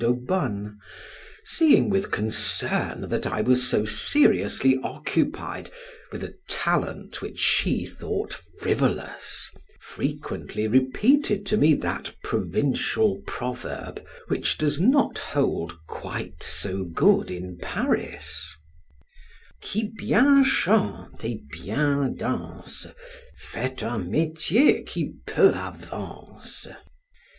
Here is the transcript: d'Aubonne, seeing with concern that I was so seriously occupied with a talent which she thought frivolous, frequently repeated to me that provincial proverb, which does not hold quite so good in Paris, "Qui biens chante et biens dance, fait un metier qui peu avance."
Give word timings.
d'Aubonne, 0.01 0.79
seeing 1.43 1.87
with 1.87 2.09
concern 2.09 3.01
that 3.09 3.27
I 3.27 3.41
was 3.41 3.69
so 3.69 3.85
seriously 3.85 4.79
occupied 4.81 5.69
with 6.11 6.23
a 6.23 6.33
talent 6.49 7.21
which 7.21 7.37
she 7.37 7.85
thought 7.85 8.33
frivolous, 8.59 9.51
frequently 9.79 10.67
repeated 10.67 11.45
to 11.45 11.55
me 11.57 11.75
that 11.75 12.15
provincial 12.23 13.21
proverb, 13.27 14.03
which 14.27 14.57
does 14.57 14.81
not 14.81 15.19
hold 15.19 15.77
quite 15.85 16.41
so 16.41 16.83
good 16.83 17.29
in 17.29 17.59
Paris, 17.61 18.55
"Qui 19.63 19.91
biens 19.95 20.47
chante 20.47 21.23
et 21.23 21.41
biens 21.51 22.17
dance, 22.17 22.87
fait 23.37 23.83
un 23.83 24.09
metier 24.09 24.81
qui 24.81 25.13
peu 25.27 25.51
avance." 25.51 26.65